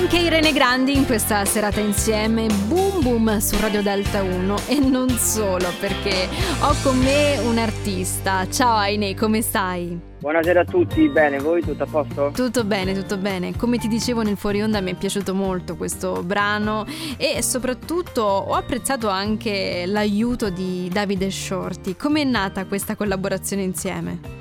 Anche 0.00 0.16
Irene 0.16 0.54
Grandi 0.54 0.96
in 0.96 1.04
questa 1.04 1.44
serata 1.44 1.78
insieme, 1.78 2.46
boom 2.68 3.02
boom 3.02 3.36
su 3.36 3.60
Radio 3.60 3.82
Delta 3.82 4.22
1 4.22 4.56
e 4.66 4.80
non 4.80 5.10
solo 5.10 5.66
perché 5.78 6.26
ho 6.62 6.74
con 6.82 6.96
me 6.96 7.38
un 7.40 7.58
artista. 7.58 8.48
Ciao 8.48 8.76
Aine, 8.76 9.14
come 9.14 9.42
stai? 9.42 10.00
Buonasera 10.20 10.60
a 10.60 10.64
tutti, 10.64 11.06
bene, 11.10 11.38
voi 11.38 11.60
tutto 11.60 11.82
a 11.82 11.86
posto? 11.86 12.30
Tutto 12.34 12.64
bene, 12.64 12.94
tutto 12.94 13.18
bene. 13.18 13.54
Come 13.54 13.76
ti 13.76 13.88
dicevo 13.88 14.22
nel 14.22 14.38
fuori 14.38 14.62
onda 14.62 14.80
mi 14.80 14.92
è 14.92 14.94
piaciuto 14.94 15.34
molto 15.34 15.76
questo 15.76 16.22
brano 16.22 16.86
e 17.18 17.42
soprattutto 17.42 18.22
ho 18.22 18.54
apprezzato 18.54 19.10
anche 19.10 19.84
l'aiuto 19.84 20.48
di 20.48 20.88
Davide 20.90 21.30
Shorty. 21.30 21.94
Come 21.94 22.22
è 22.22 22.24
nata 22.24 22.64
questa 22.64 22.96
collaborazione 22.96 23.62
insieme? 23.62 24.40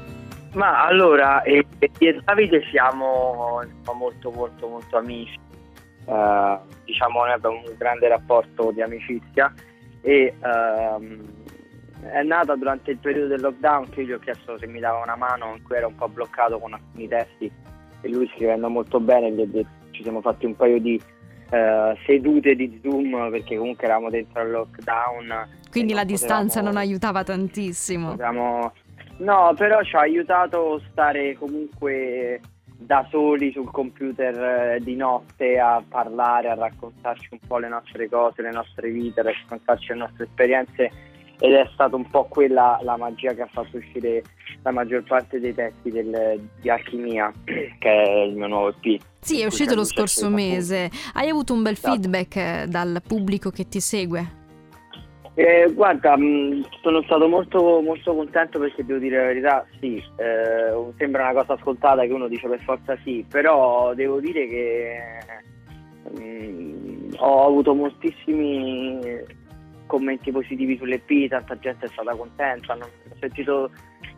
Ma 0.53 0.85
allora, 0.85 1.43
eh, 1.43 1.65
io 1.79 2.09
e 2.09 2.21
Davide 2.23 2.63
siamo 2.71 3.61
molto 3.93 4.31
molto 4.31 4.67
molto 4.67 4.97
amici, 4.97 5.37
uh, 6.09 6.59
diciamo 6.83 7.19
noi 7.19 7.31
abbiamo 7.31 7.61
un 7.65 7.75
grande 7.77 8.07
rapporto 8.07 8.71
di 8.71 8.81
amicizia 8.81 9.53
e 10.01 10.33
uh, 10.39 11.37
è 12.11 12.23
nata 12.23 12.55
durante 12.55 12.91
il 12.91 12.97
periodo 12.97 13.27
del 13.27 13.41
lockdown 13.41 13.89
che 13.89 14.01
io 14.01 14.07
gli 14.07 14.11
ho 14.13 14.19
chiesto 14.19 14.57
se 14.57 14.67
mi 14.67 14.79
dava 14.79 15.01
una 15.03 15.15
mano 15.15 15.55
in 15.55 15.63
cui 15.63 15.75
era 15.75 15.87
un 15.87 15.95
po' 15.95 16.07
bloccato 16.07 16.57
con 16.59 16.73
alcuni 16.73 17.07
testi 17.07 17.51
e 18.01 18.09
lui 18.09 18.29
scrivendo 18.33 18.69
molto 18.69 18.99
bene 18.99 19.31
gli 19.31 19.41
ho 19.41 19.45
detto, 19.45 19.69
ci 19.91 20.03
siamo 20.03 20.21
fatti 20.21 20.45
un 20.45 20.55
paio 20.55 20.79
di 20.79 20.99
uh, 21.51 21.95
sedute 22.05 22.55
di 22.55 22.79
Zoom 22.81 23.29
perché 23.29 23.57
comunque 23.57 23.85
eravamo 23.85 24.09
dentro 24.09 24.41
al 24.41 24.49
lockdown. 24.49 25.57
Quindi 25.69 25.93
la 25.93 26.05
distanza 26.05 26.61
non 26.61 26.77
aiutava 26.77 27.23
tantissimo. 27.23 28.11
Potevamo 28.11 28.71
No, 29.19 29.53
però 29.55 29.83
ci 29.83 29.95
ha 29.95 30.01
aiutato 30.01 30.81
stare 30.91 31.35
comunque 31.37 32.39
da 32.81 33.05
soli 33.11 33.51
sul 33.51 33.69
computer 33.69 34.75
eh, 34.75 34.79
di 34.81 34.95
notte 34.95 35.59
a 35.59 35.83
parlare, 35.85 36.49
a 36.49 36.55
raccontarci 36.55 37.27
un 37.31 37.39
po' 37.45 37.57
le 37.57 37.67
nostre 37.67 38.07
cose, 38.07 38.41
le 38.41 38.51
nostre 38.51 38.89
vite, 38.89 39.19
a 39.19 39.23
raccontarci 39.23 39.89
le 39.89 39.95
nostre 39.95 40.23
esperienze 40.23 40.91
ed 41.41 41.53
è 41.53 41.69
stata 41.73 41.95
un 41.95 42.09
po' 42.09 42.25
quella 42.25 42.79
la 42.83 42.97
magia 42.97 43.33
che 43.33 43.41
ha 43.41 43.49
fatto 43.51 43.77
uscire 43.77 44.23
la 44.61 44.71
maggior 44.71 45.03
parte 45.03 45.39
dei 45.39 45.53
testi 45.53 45.89
del, 45.89 46.49
di 46.61 46.69
Alchimia, 46.69 47.31
che 47.43 48.03
è 48.03 48.19
il 48.23 48.35
mio 48.35 48.47
nuovo 48.47 48.69
EP. 48.69 49.01
Sì, 49.19 49.41
è 49.41 49.45
uscito 49.45 49.75
lo 49.75 49.83
scorso 49.83 50.29
mese. 50.29 50.89
Hai 51.13 51.27
avuto 51.27 51.53
un 51.53 51.63
bel 51.63 51.73
esatto. 51.73 51.93
feedback 51.93 52.35
eh, 52.37 52.65
dal 52.67 53.01
pubblico 53.05 53.49
che 53.49 53.67
ti 53.67 53.81
segue? 53.81 54.38
Eh, 55.39 55.71
guarda, 55.71 56.17
mh, 56.17 56.21
mm, 56.21 56.61
sono 56.81 57.01
stato 57.03 57.29
molto, 57.29 57.79
molto 57.79 58.13
contento 58.13 58.59
perché 58.59 58.83
devo 58.83 58.99
dire 58.99 59.15
la 59.15 59.27
verità, 59.27 59.65
sì, 59.79 59.95
eh, 60.17 60.93
sembra 60.97 61.29
una 61.29 61.39
cosa 61.39 61.53
ascoltata 61.53 62.01
che 62.01 62.11
uno 62.11 62.27
dice 62.27 62.49
per 62.49 62.59
forza 62.59 62.97
sì, 63.05 63.25
però 63.25 63.93
devo 63.93 64.19
dire 64.19 64.45
che 64.47 64.99
mh, 66.11 66.21
mm, 66.21 67.11
ho 67.19 67.45
avuto 67.45 67.73
moltissimi 67.73 68.99
commenti 69.85 70.29
positivi 70.29 70.75
sull'EP, 70.75 71.29
tanta 71.29 71.57
gente 71.57 71.85
è 71.85 71.89
stata 71.89 72.13
contenta, 72.15 72.73
ho 72.73 73.15
sentito 73.21 73.71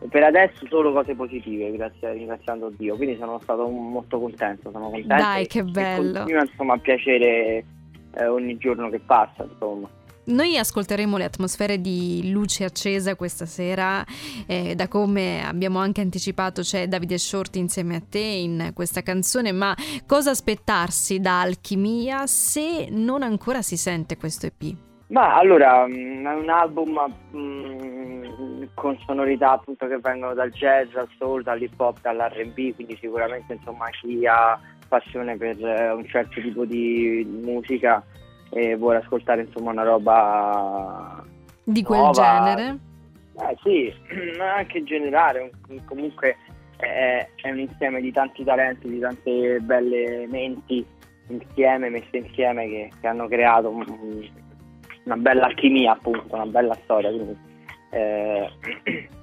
per 0.08 0.24
adesso 0.24 0.66
solo 0.66 0.92
cose 0.92 1.14
positive, 1.14 1.70
grazie, 1.70 2.14
ringraziando 2.14 2.72
Dio, 2.76 2.96
quindi 2.96 3.16
sono 3.16 3.38
stato 3.40 3.68
molto 3.68 4.18
contento, 4.18 4.72
sono 4.72 4.90
contento. 4.90 5.14
Dai, 5.14 5.46
che 5.46 5.62
bello! 5.62 6.14
Continua 6.14 6.42
insomma 6.42 6.74
a 6.74 6.78
piacere 6.78 7.64
eh, 8.16 8.26
ogni 8.26 8.58
giorno 8.58 8.90
che 8.90 8.98
passa, 8.98 9.44
insomma. 9.44 9.88
Noi 10.24 10.56
ascolteremo 10.56 11.16
le 11.16 11.24
atmosfere 11.24 11.80
di 11.80 12.30
Luce 12.30 12.62
Accesa 12.64 13.16
questa 13.16 13.44
sera, 13.44 14.04
eh, 14.46 14.76
da 14.76 14.86
come 14.86 15.44
abbiamo 15.44 15.80
anche 15.80 16.00
anticipato 16.00 16.62
c'è 16.62 16.86
Davide 16.86 17.18
Shorty 17.18 17.58
insieme 17.58 17.96
a 17.96 18.02
te 18.08 18.20
in 18.20 18.70
questa 18.72 19.02
canzone, 19.02 19.50
ma 19.50 19.74
cosa 20.06 20.30
aspettarsi 20.30 21.18
da 21.18 21.40
Alchimia 21.40 22.28
se 22.28 22.86
non 22.88 23.24
ancora 23.24 23.62
si 23.62 23.76
sente 23.76 24.16
questo 24.16 24.46
EP? 24.46 24.76
Ma 25.08 25.36
allora, 25.36 25.88
mm, 25.88 26.24
è 26.24 26.34
un 26.34 26.48
album 26.48 27.14
mh, 27.32 27.38
mm, 27.38 28.62
con 28.74 28.96
sonorità 29.04 29.52
appunto 29.52 29.88
che 29.88 29.98
vengono 29.98 30.34
dal 30.34 30.50
jazz, 30.50 30.92
dal 30.92 31.08
soul, 31.18 31.42
dall'hip 31.42 31.78
hop, 31.80 32.00
dall'R&B, 32.00 32.74
quindi 32.76 32.96
sicuramente 33.00 33.54
insomma 33.54 33.90
chi 33.90 34.24
ha 34.24 34.58
passione 34.86 35.36
per 35.36 35.58
eh, 35.64 35.90
un 35.90 36.06
certo 36.06 36.40
tipo 36.40 36.64
di 36.64 37.26
musica 37.42 38.04
e 38.54 38.76
vuole 38.76 38.98
ascoltare 38.98 39.42
insomma 39.42 39.70
una 39.70 39.82
roba 39.82 41.24
di 41.64 41.82
quel 41.82 42.00
nuova. 42.00 42.12
genere? 42.12 42.78
Eh, 43.38 43.56
sì, 43.62 43.94
anche 44.40 44.78
in 44.78 44.84
generale, 44.84 45.50
comunque 45.86 46.36
è, 46.76 47.26
è, 47.36 47.50
un 47.50 47.60
insieme 47.60 48.00
di 48.00 48.12
tanti 48.12 48.44
talenti, 48.44 48.88
di 48.88 48.98
tante 48.98 49.58
belle 49.60 50.26
menti 50.28 50.84
insieme, 51.28 51.88
messe 51.88 52.16
insieme 52.18 52.66
che, 52.66 52.90
che 53.00 53.06
hanno 53.06 53.26
creato 53.26 53.70
un, 53.70 53.84
una 55.04 55.16
bella 55.16 55.46
alchimia 55.46 55.92
appunto, 55.92 56.34
una 56.34 56.46
bella 56.46 56.76
storia. 56.82 57.10
Quindi, 57.10 57.36
eh, 57.90 58.50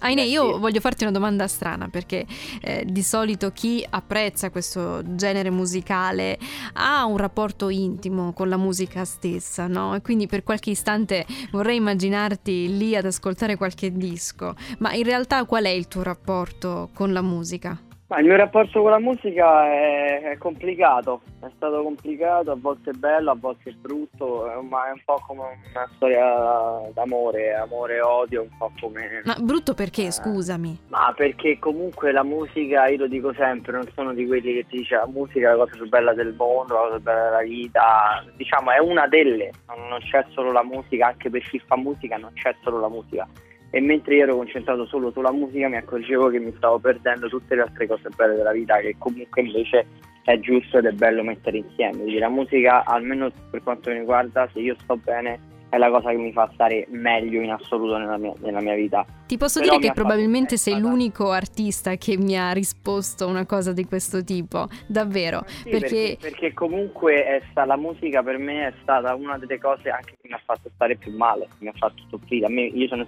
Aine, 0.00 0.22
io 0.22 0.58
voglio 0.58 0.80
farti 0.80 1.04
una 1.04 1.12
domanda 1.12 1.46
strana 1.46 1.88
perché 1.88 2.26
eh, 2.60 2.84
di 2.86 3.02
solito 3.02 3.52
chi 3.52 3.84
apprezza 3.88 4.50
questo 4.50 5.02
genere 5.14 5.50
musicale 5.50 6.38
ha 6.74 7.04
un 7.06 7.16
rapporto 7.16 7.68
intimo 7.68 8.32
con 8.32 8.48
la 8.48 8.56
musica 8.56 9.04
stessa, 9.04 9.66
no? 9.66 9.94
E 9.94 10.02
quindi 10.02 10.26
per 10.26 10.42
qualche 10.42 10.70
istante 10.70 11.24
vorrei 11.52 11.76
immaginarti 11.76 12.76
lì 12.76 12.96
ad 12.96 13.06
ascoltare 13.06 13.56
qualche 13.56 13.92
disco, 13.92 14.54
ma 14.78 14.92
in 14.92 15.04
realtà 15.04 15.44
qual 15.44 15.64
è 15.64 15.70
il 15.70 15.88
tuo 15.88 16.02
rapporto 16.02 16.90
con 16.92 17.12
la 17.12 17.22
musica? 17.22 17.78
Ma 18.14 18.20
il 18.20 18.26
mio 18.26 18.36
rapporto 18.36 18.80
con 18.80 18.92
la 18.92 19.00
musica 19.00 19.66
è, 19.66 20.22
è, 20.22 20.38
complicato, 20.38 21.22
è 21.40 21.48
stato 21.56 21.82
complicato, 21.82 22.52
a 22.52 22.56
volte 22.56 22.90
è 22.90 22.92
bello, 22.92 23.32
a 23.32 23.34
volte 23.34 23.70
è 23.70 23.72
brutto, 23.72 24.48
ma 24.70 24.86
è 24.86 24.92
un 24.92 25.00
po' 25.04 25.20
come 25.26 25.42
una 25.74 25.90
storia 25.96 26.92
d'amore, 26.92 27.54
amore 27.54 27.96
e 27.96 28.00
odio, 28.02 28.42
un 28.42 28.56
po' 28.56 28.70
come... 28.80 29.20
Ma 29.24 29.34
brutto 29.40 29.74
perché, 29.74 30.06
eh, 30.06 30.10
scusami? 30.12 30.78
Ma 30.90 31.12
perché 31.16 31.58
comunque 31.58 32.12
la 32.12 32.22
musica, 32.22 32.86
io 32.86 32.98
lo 32.98 33.08
dico 33.08 33.34
sempre, 33.34 33.72
non 33.72 33.88
sono 33.96 34.14
di 34.14 34.24
quelli 34.28 34.54
che 34.54 34.66
ti 34.68 34.76
dice 34.76 34.94
la 34.94 35.08
musica 35.08 35.48
è 35.48 35.50
la 35.50 35.64
cosa 35.64 35.72
più 35.76 35.88
bella 35.88 36.14
del 36.14 36.34
mondo, 36.34 36.74
la 36.74 36.80
cosa 36.82 36.94
più 36.94 37.02
bella 37.02 37.24
della 37.24 37.42
vita, 37.42 38.24
diciamo 38.36 38.70
è 38.70 38.78
una 38.78 39.08
delle, 39.08 39.50
non 39.66 39.98
c'è 39.98 40.24
solo 40.30 40.52
la 40.52 40.62
musica, 40.62 41.08
anche 41.08 41.30
per 41.30 41.42
chi 41.42 41.60
fa 41.66 41.76
musica 41.76 42.16
non 42.16 42.30
c'è 42.34 42.54
solo 42.62 42.78
la 42.78 42.88
musica 42.88 43.26
e 43.74 43.80
mentre 43.80 44.14
io 44.14 44.22
ero 44.22 44.36
concentrato 44.36 44.86
solo 44.86 45.10
sulla 45.10 45.32
musica 45.32 45.66
mi 45.66 45.74
accorgevo 45.74 46.28
che 46.28 46.38
mi 46.38 46.54
stavo 46.56 46.78
perdendo 46.78 47.28
tutte 47.28 47.56
le 47.56 47.62
altre 47.62 47.88
cose 47.88 48.08
belle 48.14 48.36
della 48.36 48.52
vita 48.52 48.78
che 48.78 48.94
comunque 48.98 49.42
invece 49.42 49.84
è 50.22 50.38
giusto 50.38 50.78
ed 50.78 50.84
è 50.84 50.92
bello 50.92 51.24
mettere 51.24 51.58
insieme. 51.58 51.96
Quindi 51.96 52.18
la 52.18 52.28
musica, 52.28 52.84
almeno 52.84 53.32
per 53.50 53.64
quanto 53.64 53.90
mi 53.90 53.98
riguarda, 53.98 54.48
se 54.52 54.60
io 54.60 54.76
sto 54.78 54.96
bene 54.96 55.40
è 55.70 55.76
la 55.76 55.90
cosa 55.90 56.10
che 56.10 56.16
mi 56.16 56.30
fa 56.32 56.48
stare 56.54 56.86
meglio 56.90 57.40
in 57.40 57.50
assoluto 57.50 57.96
nella 57.98 58.16
mia, 58.16 58.32
nella 58.42 58.60
mia 58.60 58.76
vita. 58.76 59.04
Ti 59.26 59.36
posso 59.36 59.58
Però 59.58 59.76
dire 59.76 59.88
che 59.88 59.92
probabilmente 59.92 60.56
sei 60.56 60.78
l'unico 60.78 61.32
artista 61.32 61.96
che 61.96 62.16
mi 62.16 62.38
ha 62.38 62.52
risposto 62.52 63.26
una 63.26 63.44
cosa 63.44 63.72
di 63.72 63.84
questo 63.86 64.22
tipo, 64.22 64.68
davvero. 64.86 65.42
Sì, 65.46 65.70
perché... 65.70 65.88
Perché, 65.88 66.16
perché... 66.20 66.54
comunque 66.54 67.24
è 67.24 67.42
stata, 67.50 67.66
la 67.66 67.76
musica 67.76 68.22
per 68.22 68.38
me 68.38 68.68
è 68.68 68.72
stata 68.82 69.16
una 69.16 69.36
delle 69.36 69.58
cose 69.58 69.90
anche 69.90 70.12
che 70.12 70.28
mi 70.28 70.34
ha 70.34 70.40
fatto 70.44 70.70
stare 70.72 70.94
più 70.94 71.10
male, 71.16 71.48
mi 71.58 71.66
ha 71.66 71.74
fatto 71.74 72.04
soffrire. 72.08 72.46
A 72.46 72.50
me, 72.50 72.62
io 72.62 72.86
sono 72.86 73.04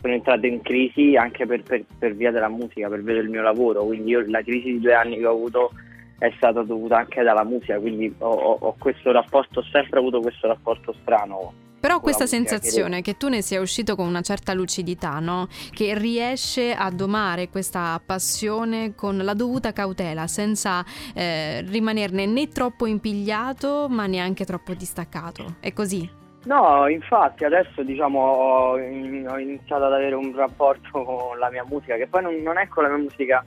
sono 0.00 0.12
entrato 0.12 0.46
in 0.46 0.62
crisi 0.62 1.16
anche 1.16 1.46
per, 1.46 1.62
per, 1.62 1.84
per, 1.98 2.14
via 2.14 2.30
della 2.30 2.48
musica, 2.48 2.88
per 2.88 3.02
via 3.02 3.14
del 3.14 3.28
mio 3.28 3.42
lavoro, 3.42 3.84
quindi 3.84 4.10
io, 4.10 4.24
la 4.26 4.42
crisi 4.42 4.72
di 4.72 4.80
due 4.80 4.94
anni 4.94 5.18
che 5.18 5.26
ho 5.26 5.32
avuto 5.32 5.70
è 6.18 6.32
stata 6.36 6.62
dovuta 6.62 6.98
anche 6.98 7.22
dalla 7.22 7.44
musica, 7.44 7.78
quindi 7.78 8.12
ho, 8.18 8.28
ho, 8.28 8.56
ho 8.60 8.74
questo 8.78 9.12
rapporto, 9.12 9.60
ho 9.60 9.64
sempre 9.70 9.98
avuto 9.98 10.20
questo 10.20 10.46
rapporto 10.46 10.94
strano. 11.00 11.66
Però 11.80 12.00
questa 12.00 12.26
sensazione 12.26 13.02
che... 13.02 13.16
tu 13.16 13.28
ne 13.28 13.40
sia 13.40 13.60
uscito 13.60 13.94
con 13.94 14.06
una 14.06 14.20
certa 14.20 14.52
lucidità, 14.52 15.20
no? 15.20 15.46
che 15.70 15.96
riesce 15.96 16.72
a 16.72 16.90
domare 16.90 17.48
questa 17.48 18.00
passione 18.04 18.94
con 18.96 19.16
la 19.18 19.34
dovuta 19.34 19.72
cautela, 19.72 20.26
senza 20.26 20.84
eh, 21.14 21.62
rimanerne 21.62 22.26
né 22.26 22.48
troppo 22.48 22.86
impigliato 22.86 23.86
ma 23.88 24.06
neanche 24.06 24.44
troppo 24.44 24.74
distaccato. 24.74 25.56
È 25.60 25.72
così? 25.72 26.18
No, 26.44 26.88
infatti 26.88 27.44
adesso 27.44 27.82
diciamo 27.82 28.20
ho, 28.20 28.78
iniziato 28.78 29.84
ad 29.84 29.92
avere 29.92 30.14
un 30.14 30.34
rapporto 30.34 31.02
con 31.02 31.38
la 31.38 31.50
mia 31.50 31.64
musica, 31.68 31.96
che 31.96 32.06
poi 32.06 32.22
non, 32.22 32.34
non 32.36 32.58
è 32.58 32.68
con 32.68 32.84
la 32.84 32.90
mia 32.90 33.02
musica, 33.02 33.44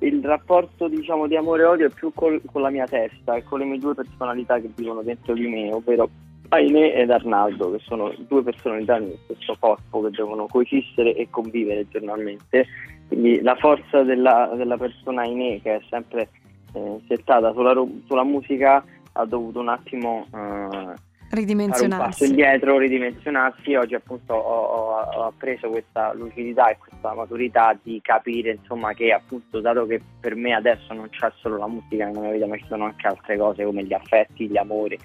il 0.00 0.22
rapporto 0.22 0.88
diciamo 0.88 1.26
di 1.26 1.36
amore 1.36 1.62
e 1.62 1.66
odio 1.66 1.86
è 1.86 1.90
più 1.90 2.12
col, 2.12 2.42
con 2.50 2.62
la 2.62 2.70
mia 2.70 2.86
testa 2.86 3.36
e 3.36 3.44
con 3.44 3.60
le 3.60 3.64
mie 3.64 3.78
due 3.78 3.94
personalità 3.94 4.58
che 4.58 4.70
vivono 4.74 5.02
dentro 5.02 5.32
di 5.32 5.46
me, 5.46 5.72
ovvero 5.72 6.10
Aine 6.48 6.92
ed 6.92 7.10
Arnaldo, 7.10 7.70
che 7.72 7.78
sono 7.80 8.12
due 8.28 8.42
personalità 8.42 8.98
nello 8.98 9.18
stesso 9.24 9.56
corpo 9.58 10.02
che 10.02 10.10
devono 10.10 10.46
coesistere 10.46 11.14
e 11.14 11.28
convivere 11.30 11.88
giornalmente. 11.88 12.66
Quindi 13.08 13.40
la 13.40 13.54
forza 13.56 14.02
della, 14.02 14.52
della 14.54 14.76
persona 14.76 15.22
Aine, 15.22 15.60
che 15.62 15.76
è 15.76 15.80
sempre 15.88 16.28
eh, 16.74 17.00
settata 17.08 17.52
sulla, 17.52 17.74
sulla, 18.06 18.24
musica, 18.24 18.84
ha 19.12 19.24
dovuto 19.24 19.60
un 19.60 19.68
attimo... 19.68 20.26
Eh, 20.32 21.12
fare 21.34 21.84
un 21.84 21.88
passo 21.88 22.24
indietro, 22.24 22.78
ridimensionarsi. 22.78 23.74
Oggi 23.74 23.94
appunto 23.94 24.34
ho, 24.34 25.00
ho, 25.00 25.32
preso 25.36 25.68
questa 25.68 26.12
lucidità 26.14 26.68
e 26.70 26.78
questa 26.78 27.14
maturità 27.14 27.76
di 27.82 28.00
capire 28.02 28.52
insomma 28.52 28.92
che 28.92 29.12
appunto 29.12 29.60
dato 29.60 29.86
che 29.86 30.00
per 30.20 30.34
me 30.36 30.54
adesso 30.54 30.92
non 30.92 31.08
c'è 31.10 31.30
solo 31.40 31.58
la 31.58 31.66
musica 31.66 32.06
nella 32.06 32.20
mia 32.20 32.30
vita 32.32 32.46
ma 32.46 32.56
ci 32.56 32.64
sono 32.68 32.84
anche 32.84 33.06
altre 33.06 33.36
cose 33.36 33.64
come 33.64 33.84
gli 33.84 33.92
affetti, 33.92 34.48
gli 34.48 34.56
amori 34.56 34.98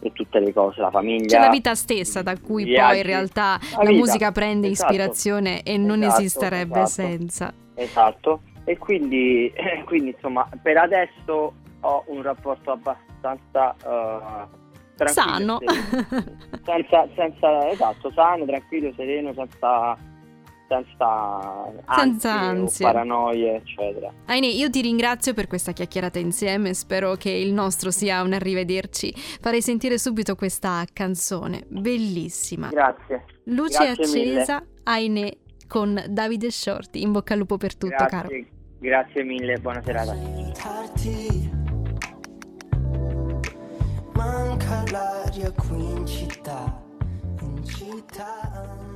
e 0.00 0.12
tutte 0.12 0.38
le 0.38 0.52
cose, 0.52 0.80
la 0.80 0.90
famiglia. 0.90 1.38
C'è 1.38 1.44
la 1.44 1.50
vita 1.50 1.74
stessa 1.74 2.22
da 2.22 2.38
cui 2.38 2.64
viaggi, 2.64 2.88
poi 2.88 2.96
in 2.98 3.06
realtà 3.06 3.58
la, 3.76 3.82
la 3.82 3.90
musica 3.90 4.32
prende 4.32 4.68
esatto, 4.68 4.92
ispirazione 4.92 5.62
e 5.62 5.76
non 5.76 6.02
esatto, 6.02 6.20
esisterebbe 6.20 6.80
esatto, 6.80 7.08
senza. 7.08 7.54
Esatto. 7.74 8.40
E 8.64 8.78
quindi, 8.78 9.52
quindi 9.84 10.10
insomma 10.10 10.48
per 10.62 10.78
adesso 10.78 11.52
ho 11.80 12.04
un 12.06 12.22
rapporto 12.22 12.72
abbastanza 12.72 13.76
uh, 13.84 14.62
sano. 15.04 15.58
senza, 16.64 17.08
senza, 17.14 17.68
esatto, 17.70 18.10
sano, 18.12 18.44
tranquillo, 18.44 18.92
sereno, 18.96 19.32
senza, 19.34 19.96
senza, 20.68 21.72
senza 21.96 22.32
ansie, 22.32 22.86
paranoie, 22.86 23.56
eccetera. 23.56 24.12
Aine, 24.26 24.46
io 24.46 24.70
ti 24.70 24.80
ringrazio 24.80 25.34
per 25.34 25.46
questa 25.46 25.72
chiacchierata 25.72 26.18
insieme, 26.18 26.74
spero 26.74 27.14
che 27.14 27.30
il 27.30 27.52
nostro 27.52 27.90
sia 27.90 28.22
un 28.22 28.32
arrivederci. 28.32 29.12
Farei 29.40 29.62
sentire 29.62 29.98
subito 29.98 30.34
questa 30.34 30.84
canzone, 30.92 31.64
bellissima. 31.68 32.68
Grazie. 32.68 33.24
Luce 33.44 33.84
Grazie 33.84 34.04
accesa, 34.04 34.60
mille. 34.60 34.68
Aine 34.84 35.36
con 35.68 36.02
Davide 36.08 36.50
Shorty. 36.50 37.02
In 37.02 37.12
bocca 37.12 37.32
al 37.32 37.40
lupo 37.40 37.56
per 37.56 37.76
tutto, 37.76 37.94
Grazie. 37.96 38.08
caro. 38.08 38.28
Grazie 38.78 39.22
mille, 39.22 39.58
buona 39.58 39.82
serata. 39.82 41.63
Manca 44.24 44.82
l'aria 44.90 45.52
qui 45.52 45.84
in 45.84 46.06
città, 46.06 46.80
in 47.42 47.62
città. 47.62 48.93